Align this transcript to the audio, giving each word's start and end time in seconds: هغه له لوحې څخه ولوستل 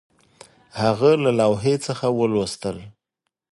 هغه 0.81 1.09
له 1.23 1.31
لوحې 1.39 1.75
څخه 1.85 2.05
ولوستل 2.19 2.77